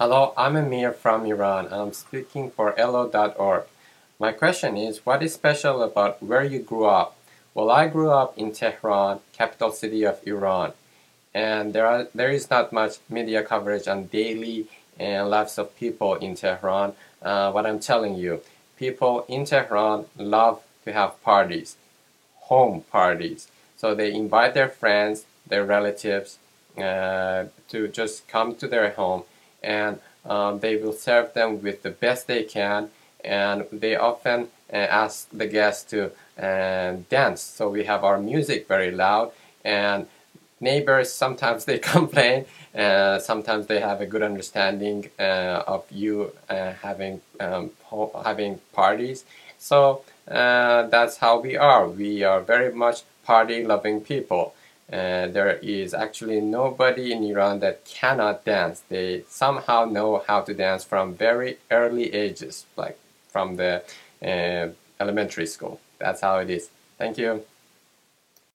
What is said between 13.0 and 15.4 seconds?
media coverage on daily and